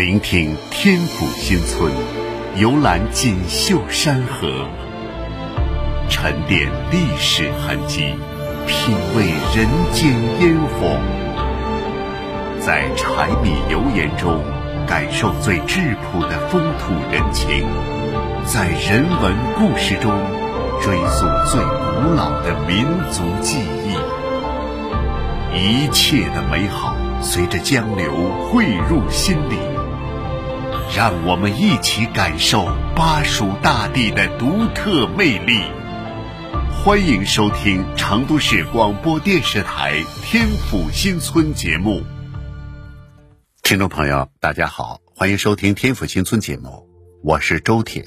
[0.00, 1.92] 聆听天府新村，
[2.56, 4.66] 游览锦绣山河，
[6.08, 8.14] 沉淀历史痕迹，
[8.66, 10.10] 品味人间
[10.40, 10.98] 烟火，
[12.60, 14.42] 在柴米油盐中
[14.86, 17.66] 感受最质朴的风土人情，
[18.46, 20.10] 在人文故事中
[20.80, 23.92] 追溯最古老的民族记忆，
[25.54, 28.14] 一切的美好随着江流
[28.50, 29.58] 汇入心里。
[30.96, 32.64] 让我们一起感受
[32.96, 35.62] 巴蜀大地的独特魅力。
[36.82, 42.02] 欢迎收听成都市广播电视台《天府新村》节目。
[43.62, 46.88] 听众朋友，大家好，欢迎收听《天府新村》节目，
[47.22, 48.04] 我是周铁。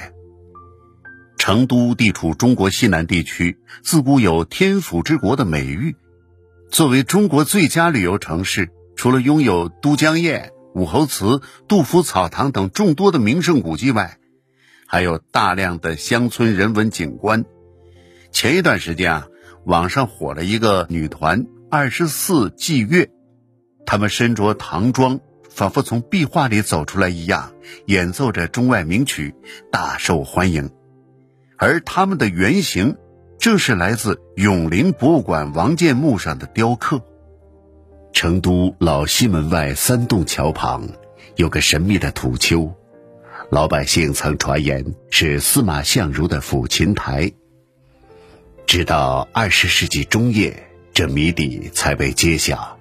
[1.37, 5.95] 成都地处中国西南地区，自古有“天府之国”的美誉。
[6.70, 10.51] 作为中国最佳旅游城市，除了拥有都江堰。
[10.73, 14.18] 武侯祠、杜甫草堂等众多的名胜古迹外，
[14.88, 17.46] 还有大量的乡村人文景观。
[18.32, 19.27] 前一段时间啊，
[19.65, 23.12] 网上火了一个女团“二十四霁月”，
[23.85, 27.54] 她们身着唐装，仿佛从壁画里走出来一样，
[27.85, 29.35] 演奏着中外名曲，
[29.71, 30.71] 大受欢迎。
[31.58, 32.98] 而他们的原型，
[33.37, 37.02] 正是来自永陵博物馆王建墓上的雕刻。
[38.13, 40.87] 成都老西门外三洞桥旁，
[41.35, 42.71] 有个神秘的土丘，
[43.49, 47.34] 老百姓曾传言是司马相如的抚琴台。
[48.67, 50.55] 直到二十世纪中叶，
[50.93, 52.77] 这谜底才被揭晓。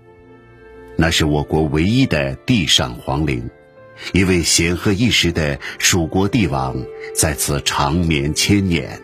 [0.96, 3.50] 那是我国唯一的地上皇陵，
[4.12, 6.76] 一位显赫一时的蜀国帝王
[7.16, 9.00] 在此长眠千年。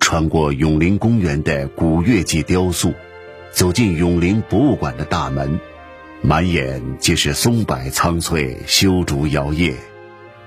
[0.00, 2.94] 穿过永陵公园的古月季雕塑。
[3.52, 5.60] 走进永陵博物馆的大门，
[6.22, 9.74] 满眼皆是松柏苍翠、修竹摇曳，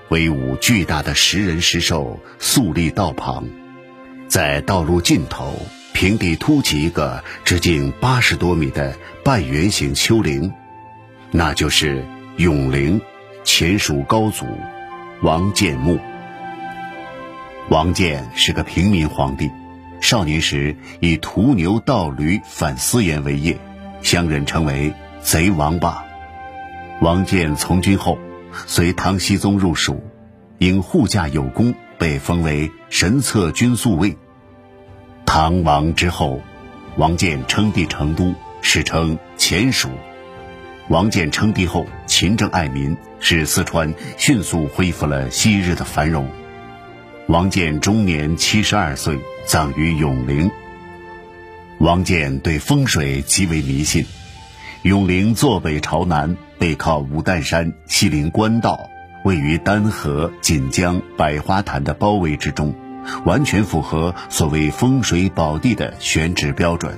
[0.09, 3.47] 威武巨大的石人石兽肃立道旁，
[4.27, 5.53] 在道路尽头
[5.93, 10.51] 平地凸起一个直径八十多米的半圆形丘陵，
[11.29, 12.03] 那就是
[12.37, 12.99] 永陵
[13.43, 14.45] 前蜀高祖
[15.21, 15.99] 王建墓。
[17.69, 19.51] 王建是个平民皇帝。
[20.01, 23.57] 少年时以屠牛盗驴反私盐为业，
[24.01, 26.03] 乡人称为“贼王霸”。
[27.01, 28.17] 王建从军后，
[28.67, 30.03] 随唐僖宗入蜀，
[30.59, 34.15] 因护驾有功，被封为神策军宿卫。
[35.25, 36.39] 唐王之后，
[36.97, 39.89] 王建称帝成都，史称前蜀。
[40.87, 46.29] 王建称帝后，勤政爱民，使四川迅速恢复了昔日的繁荣。
[47.27, 50.51] 王建终年七十二岁，葬于永陵。
[51.79, 54.05] 王建对风水极为迷信。
[54.83, 58.91] 永陵坐北朝南，背靠武旦山，西临官道，
[59.23, 62.75] 位于丹河、锦江、百花潭的包围之中，
[63.25, 66.95] 完全符合所谓风水宝地的选址标准。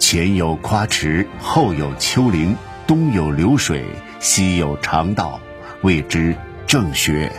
[0.00, 2.56] 前有夸池，后有丘陵，
[2.88, 3.84] 东有流水，
[4.18, 5.40] 西有长道，
[5.82, 6.34] 谓之
[6.66, 7.30] 正穴。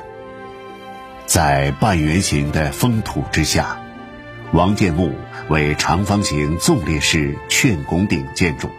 [1.31, 3.79] 在半圆形的封土之下，
[4.51, 5.15] 王建墓
[5.47, 8.69] 为长方形纵列式券拱顶建筑。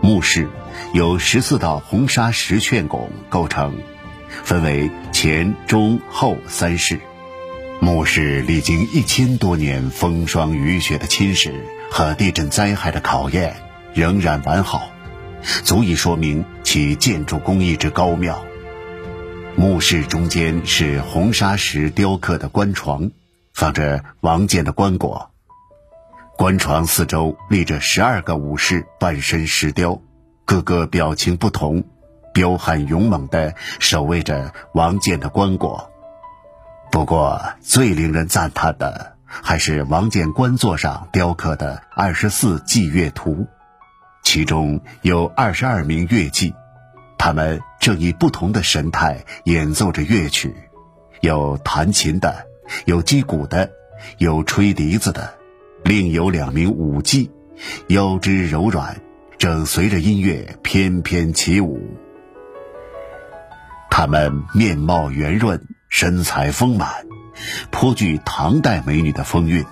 [0.00, 0.48] 墓室
[0.92, 3.76] 由十四道红砂石券拱构成，
[4.44, 7.00] 分为前、中、后三室。
[7.80, 11.50] 墓室历经一千多年风霜雨雪的侵蚀
[11.90, 13.56] 和地震灾害的考验，
[13.94, 14.92] 仍然完好，
[15.64, 18.44] 足以说明其建筑工艺之高妙。
[19.62, 23.12] 墓室中间是红砂石雕刻的棺床，
[23.54, 25.28] 放着王建的棺椁。
[26.36, 30.02] 棺床四周立着十二个武士，半身石雕，
[30.44, 31.84] 个个表情不同，
[32.34, 35.86] 彪悍勇猛地守卫着王建的棺椁。
[36.90, 43.46] 不过，最令人赞叹的还是王建棺座上雕刻的二十四祭乐图，
[44.24, 46.52] 其中有二十二名乐伎。
[47.24, 50.52] 他们正以不同的神态演奏着乐曲，
[51.20, 52.48] 有弹琴的，
[52.84, 53.70] 有击鼓的，
[54.18, 55.32] 有吹笛子的，
[55.84, 57.30] 另有两名舞伎，
[57.86, 58.96] 腰肢柔软，
[59.38, 61.96] 正随着音乐翩翩起舞。
[63.88, 67.06] 他们面貌圆润，身材丰满，
[67.70, 69.64] 颇具唐代美女的风韵，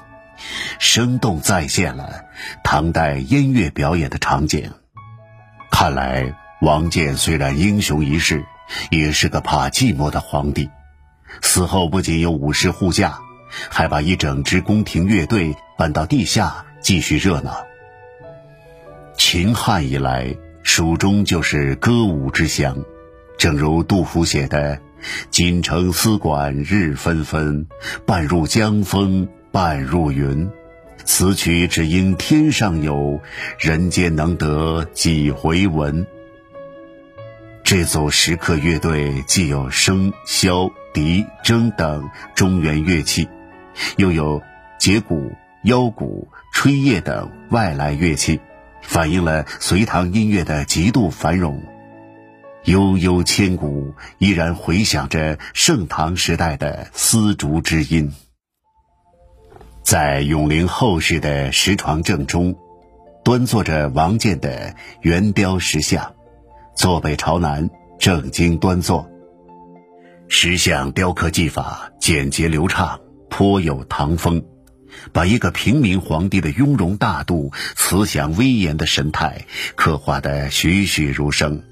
[0.79, 2.27] 生动再现了
[2.63, 4.71] 唐代音乐表演的场景。
[5.73, 6.33] 看来。
[6.61, 8.45] 王建虽然英雄一世，
[8.91, 10.69] 也是个怕寂寞的皇帝。
[11.41, 13.19] 死后不仅有武士护驾，
[13.71, 17.65] 还把一整支宫廷乐队搬到地下继续热闹。
[19.17, 22.85] 秦汉以来，蜀中就是歌舞之乡，
[23.39, 24.79] 正如杜甫写的
[25.31, 27.67] ：“锦城丝管日纷纷，
[28.05, 30.51] 半入江风半入云。
[31.07, 33.19] 此曲只应天上有，
[33.59, 36.07] 人间能得几回闻。”
[37.71, 43.29] 这组石刻乐队既有笙、箫、笛、筝等中原乐器，
[43.97, 44.43] 又有
[44.81, 45.31] 羯鼓、
[45.63, 48.41] 腰鼓、吹叶等外来乐器，
[48.83, 51.63] 反映了隋唐音乐的极度繁荣。
[52.65, 58.13] 悠悠千古，依然回响着盛唐时代的丝竹之音。
[59.85, 62.57] 在永陵后室的石床正中，
[63.23, 66.17] 端坐着王建的圆雕石像，
[66.81, 67.69] 坐北朝南，
[67.99, 69.07] 正襟端坐。
[70.29, 72.99] 石像雕刻技法简洁流畅，
[73.29, 74.43] 颇有唐风，
[75.13, 79.45] 把一个平民皇帝的雍容大度、慈祥威严的神态
[79.75, 81.63] 刻画得栩栩如生。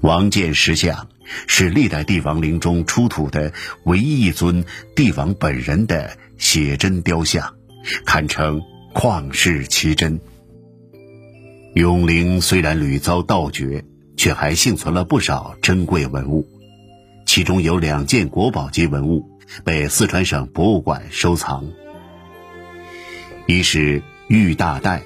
[0.00, 1.08] 王建石像
[1.46, 3.52] 是历代帝王陵中出土的
[3.84, 4.64] 唯一一尊
[4.96, 7.56] 帝王本人的写真雕像，
[8.06, 8.62] 堪称
[8.94, 10.18] 旷世奇珍。
[11.78, 13.84] 永陵虽然屡遭盗掘，
[14.16, 16.44] 却还幸存了不少珍贵文物，
[17.24, 21.66] 其中有两件国宝级文物被四川省博物馆收藏。
[23.46, 25.02] 一是玉大带，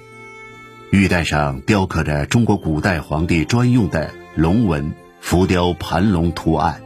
[0.90, 4.14] 玉带上雕刻着中国古代皇帝专用的。
[4.34, 6.80] 龙纹浮雕盘龙图案，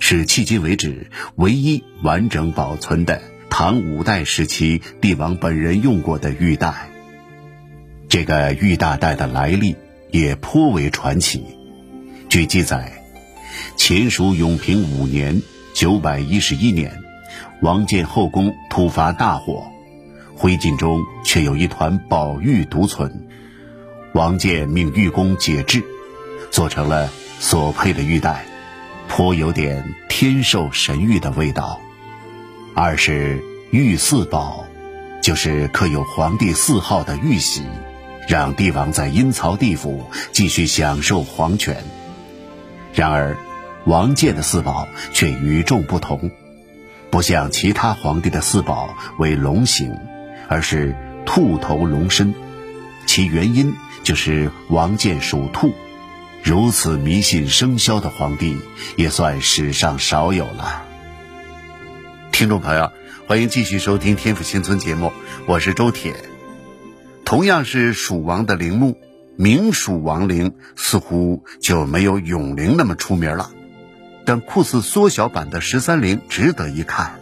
[0.00, 6.90] 是迄今为止唯一完整保存的唐五代时期帝王本人用过的玉带。
[8.14, 9.74] 这个玉大带的来历
[10.12, 11.44] 也颇为传奇。
[12.28, 12.92] 据记载，
[13.76, 15.42] 前蜀永平五年
[15.74, 16.96] （九百一十一年），
[17.60, 19.64] 王建后宫突发大火，
[20.36, 23.26] 灰烬中却有一团宝玉独存。
[24.12, 25.82] 王建命玉工解制。
[26.52, 28.44] 做成了所佩的玉带，
[29.08, 31.80] 颇有点天授神谕的味道。
[32.76, 34.64] 二是玉四宝，
[35.20, 37.64] 就是刻有皇帝四号的玉玺，
[38.28, 41.84] 让帝王在阴曹地府继续享受皇权。
[42.94, 43.36] 然而，
[43.86, 46.30] 王建的四宝却与众不同，
[47.10, 49.98] 不像其他皇帝的四宝为龙形，
[50.48, 52.34] 而是兔头龙身。
[53.06, 55.74] 其原因就是王建属兔。
[56.42, 58.58] 如此迷信生肖的皇帝，
[58.96, 60.82] 也算史上少有了。
[62.32, 62.92] 听众朋友，
[63.26, 65.12] 欢迎继续收听《天府新村》节目，
[65.46, 66.33] 我是周铁。
[67.34, 68.96] 同样是蜀王的陵墓，
[69.36, 73.50] 明蜀王陵似乎就没有永陵那么出名了，
[74.24, 77.18] 但酷似缩小版的十三陵值得一看。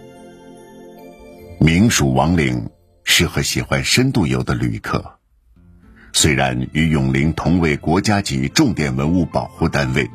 [1.59, 2.69] 明蜀王陵
[3.05, 5.14] 适合喜欢深度游的旅客。
[6.12, 10.11] 虽然与永陵同为国家级重点文物保护单位，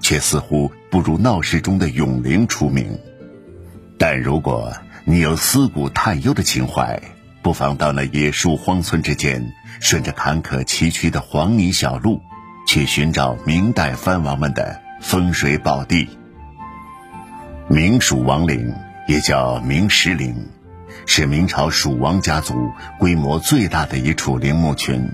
[0.00, 2.98] 却似乎不如闹市中的永陵出名。
[3.96, 4.72] 但如果
[5.04, 7.00] 你有思古探幽的情怀，
[7.46, 12.20] 不妨到那野树荒村之间，顺着坎坷崎岖的黄泥小路，
[12.66, 16.08] 去寻找明代藩王们的风水宝地。
[17.68, 18.74] 明蜀王陵
[19.06, 20.48] 也叫明石陵，
[21.06, 25.08] 是明朝蜀王家族规模最大的一处陵墓群。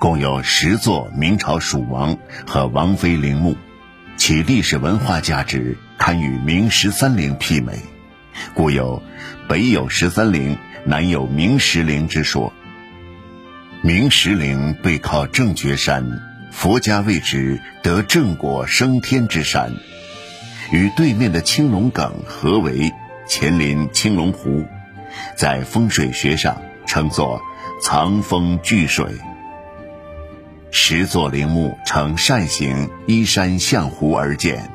[0.00, 3.56] 共有十座明朝蜀王和王妃陵墓，
[4.16, 7.78] 其历史文化价值堪与明十三陵媲美，
[8.54, 9.00] 故有
[9.48, 12.52] “北有十三陵，南有明石陵”之说。
[13.82, 16.06] 明石陵背靠正觉山，
[16.50, 19.74] 佛家谓之得正果升天之山，
[20.72, 22.90] 与对面的青龙埂合为，
[23.28, 24.64] 前临青龙湖，
[25.36, 27.40] 在风水学上称作
[27.82, 29.06] 藏风聚水。
[30.70, 34.70] 十座陵墓呈扇形，依山向湖而建，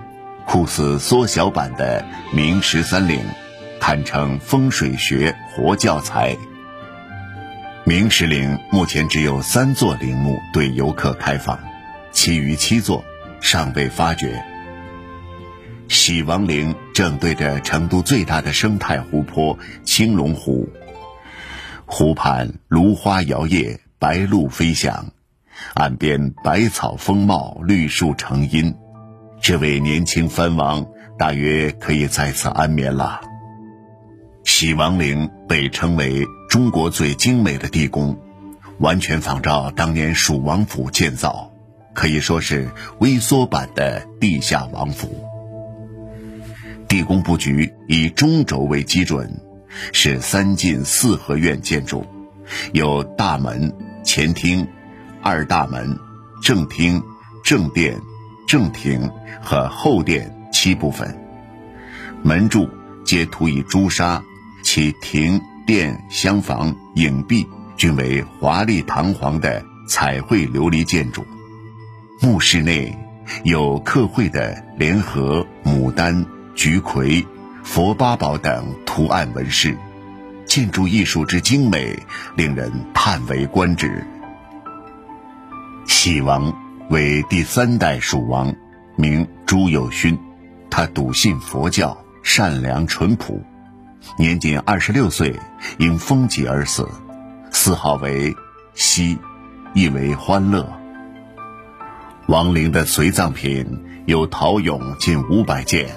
[0.45, 3.19] 酷似缩小版的明十三陵，
[3.79, 6.35] 堪称风水学活教材。
[7.85, 11.57] 明石陵目前只有三座陵墓对游客开放，
[12.11, 13.03] 其余七座
[13.41, 14.43] 尚未发掘。
[15.87, 20.69] 喜王陵正对着成都最大的生态湖泊青龙湖，
[21.85, 25.07] 湖畔芦花摇曳，白鹭飞翔。
[25.73, 28.75] 岸边百草丰茂，绿树成荫，
[29.41, 30.85] 这位年轻藩王
[31.17, 33.19] 大约可以在此安眠了。
[34.43, 38.17] 喜王陵被称为中国最精美的地宫，
[38.79, 41.51] 完全仿照当年蜀王府建造，
[41.93, 42.69] 可以说是
[42.99, 45.23] 微缩版的地下王府。
[46.87, 49.41] 地宫布局以中轴为基准，
[49.91, 52.05] 是三进四合院建筑，
[52.73, 54.67] 有大门、前厅。
[55.21, 55.99] 二大门、
[56.41, 57.03] 正厅、
[57.43, 57.99] 正殿、
[58.47, 61.13] 正厅和后殿七部分，
[62.23, 62.69] 门柱
[63.03, 64.23] 皆涂以朱砂，
[64.71, 67.43] 其亭殿厢房影壁
[67.75, 71.25] 均为华丽堂皇的彩绘琉璃建筑。
[72.21, 72.95] 墓室内
[73.45, 76.23] 有刻绘的莲荷、牡丹、
[76.53, 77.25] 菊葵、
[77.63, 79.75] 佛八宝等图案纹饰，
[80.45, 81.97] 建筑艺术之精美，
[82.35, 84.05] 令人叹为观止。
[85.87, 86.53] 喜王
[86.91, 88.53] 为第三代蜀王，
[88.95, 90.15] 名朱友勋，
[90.69, 93.43] 他笃信佛教，善良淳朴，
[94.17, 95.39] 年仅二十六岁
[95.77, 96.87] 因风疾而死，
[97.51, 98.35] 谥号为
[98.73, 99.17] 熙，
[99.73, 100.67] 意为欢乐。
[102.27, 105.89] 王陵的随葬品有陶俑近五百件，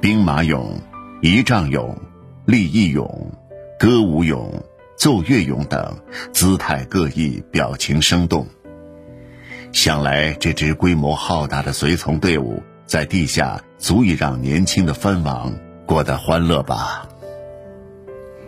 [0.00, 0.80] 兵马俑、
[1.20, 1.96] 仪仗俑、
[2.44, 3.08] 立义俑、
[3.78, 4.62] 歌舞俑、
[4.96, 5.96] 奏乐俑等，
[6.32, 8.46] 姿态各异，表情生动。
[9.72, 15.52] 想来，这支规模浩大的随从队伍在地下足以让年轻的藩王
[15.86, 17.08] 过得欢乐吧。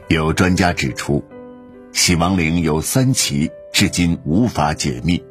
[0.09, 1.25] 有专家指出，
[1.93, 5.25] 喜王陵有三奇，至今无法解密。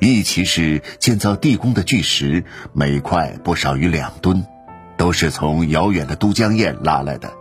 [0.00, 4.44] 一奇是建造地宫的巨石，每块不少于两吨，
[4.96, 7.32] 都是从遥远的都江堰拉来的。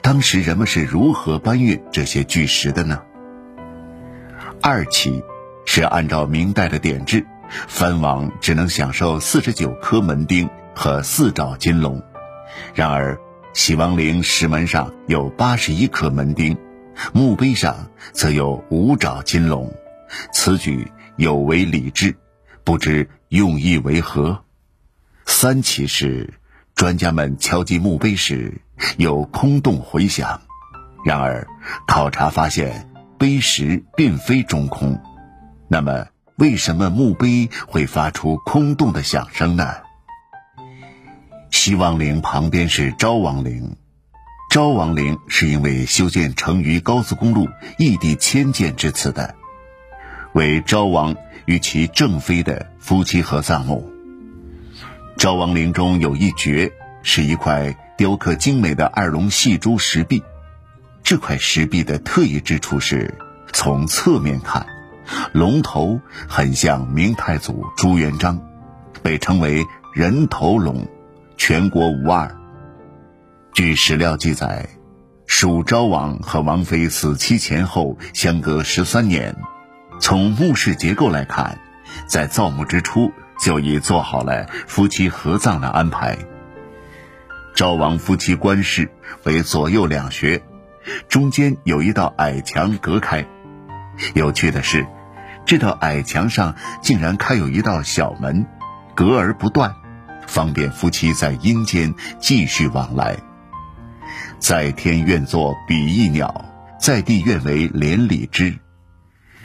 [0.00, 3.02] 当时人们是如何搬运这些巨石的呢？
[4.60, 5.22] 二奇。
[5.64, 7.24] 是按照明代的典制，
[7.68, 12.02] 藩王只能享受四十九颗门钉和四爪金龙。
[12.74, 13.16] 然而，
[13.52, 16.56] 喜王陵石门上有八十一颗门钉，
[17.12, 19.70] 墓碑上则有五爪金龙。
[20.32, 22.16] 此举有违礼制，
[22.64, 24.42] 不知用意为何。
[25.26, 26.32] 三奇是，
[26.74, 28.62] 专家们敲击墓碑时
[28.96, 30.40] 有空洞回响，
[31.04, 31.46] 然而
[31.86, 34.98] 考察发现碑石并非中空。
[35.68, 36.06] 那么，
[36.36, 39.74] 为什么墓碑会发出空洞的响声呢？
[41.64, 43.76] 西王陵旁边是昭王陵，
[44.50, 49.36] 昭王陵是因为修建成渝高速公路异地迁建至此的，
[50.32, 51.14] 为昭王
[51.44, 53.88] 与其正妃的夫妻合葬墓。
[55.16, 56.72] 昭王陵中有一绝，
[57.04, 60.20] 是一块雕刻精美的二龙戏珠石壁。
[61.04, 63.14] 这块石壁的特异之处是，
[63.52, 64.66] 从侧面看。
[65.32, 68.40] 龙头很像明太祖朱元璋，
[69.00, 69.64] 被称为
[69.94, 70.88] 人头龙，
[71.44, 72.36] 全国无二。
[73.52, 74.64] 据史料记载，
[75.26, 79.34] 蜀昭王和王妃死期前后相隔十三年。
[79.98, 81.58] 从墓室结构来看，
[82.06, 86.16] 在造墓之初就已做好了夫妻合葬的安排。
[87.56, 88.88] 昭王夫妻官室
[89.24, 90.44] 为左右两穴，
[91.08, 93.26] 中间有一道矮墙隔开。
[94.14, 94.86] 有趣的是，
[95.44, 98.46] 这道矮墙上竟然开有一道小门，
[98.94, 99.74] 隔而不断，
[100.32, 103.18] 方便夫妻在阴间继续往来。
[104.38, 106.46] 在天愿作比翼鸟，
[106.80, 108.58] 在地愿为连理枝。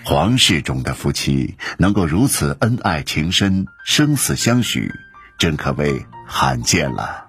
[0.06, 4.90] 皇室中的夫妻能够如此恩爱情深、生死相许，
[5.38, 7.26] 真可谓罕见了。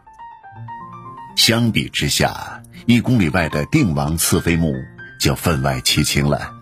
[1.34, 4.72] 相比之下，一公里外的定王赐妃墓
[5.18, 6.54] 就分外凄清了。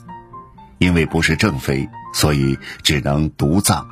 [0.79, 3.87] 因为不是正妃，所以只能独葬。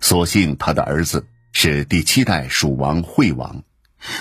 [0.00, 3.62] 所幸他的儿子是第七代蜀王惠王，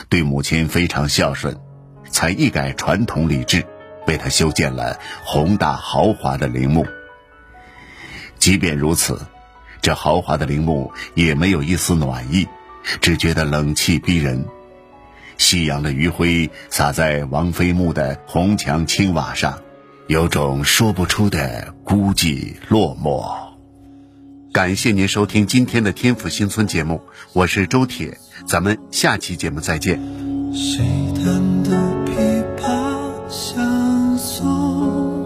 [0.09, 1.57] 对母亲非常孝顺，
[2.09, 3.65] 才一改传统礼制，
[4.07, 6.85] 为他修建了宏大豪华的陵墓。
[8.37, 9.21] 即便如此，
[9.81, 12.47] 这豪华的陵墓也没有一丝暖意，
[13.01, 14.45] 只觉得冷气逼人。
[15.37, 19.59] 夕阳的余晖洒在王妃墓的红墙青瓦上。
[20.07, 23.48] 有种说不出的孤寂落寞。
[24.59, 27.01] 感谢您收听今天的天府新村节目，
[27.31, 29.97] 我是周铁，咱们下期节目再见。
[30.53, 30.83] 谁
[31.15, 32.99] 弹的琵琶
[33.29, 35.25] 相送，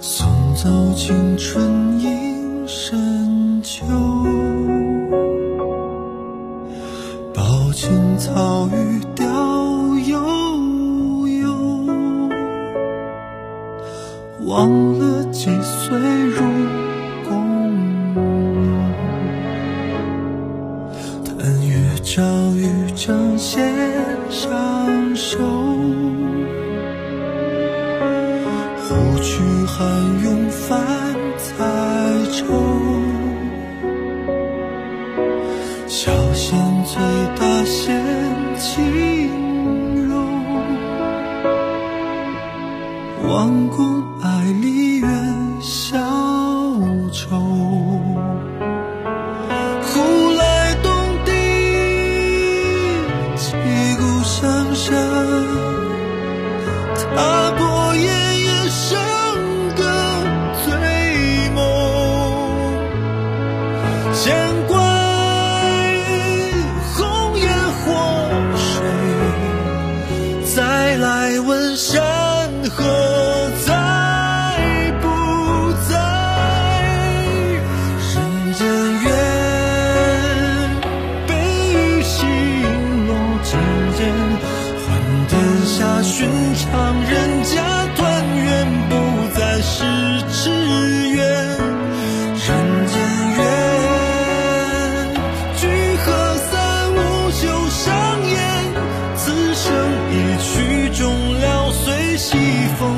[0.00, 3.84] 送走青春一深秋，
[7.34, 9.26] 抱青草与雕
[10.06, 10.24] 游。
[14.44, 16.40] 忘了几岁入
[29.46, 31.14] 忽去寒涌泛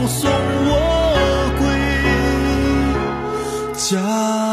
[0.07, 0.73] 送我
[1.59, 1.62] 归
[3.75, 4.48] 家。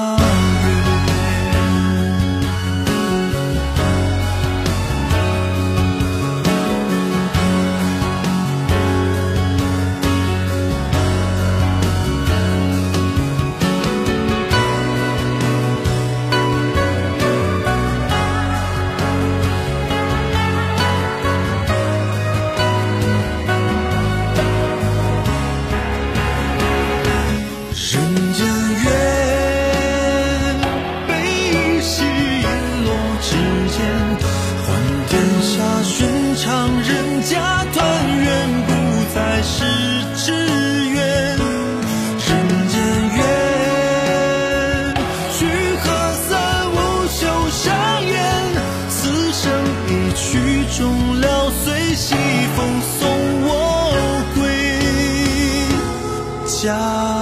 [52.81, 53.07] 送
[53.43, 53.49] 我
[54.35, 54.41] 归
[56.45, 57.14] 家。